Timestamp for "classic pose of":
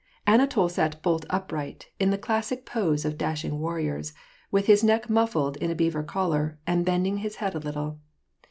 2.17-3.19